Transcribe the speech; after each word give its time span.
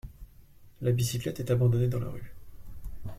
La 0.81 0.91
bicyclette 0.93 1.41
est 1.41 1.51
abandonnée 1.51 1.87
dans 1.87 1.99
la 1.99 2.09
rue. 2.09 2.33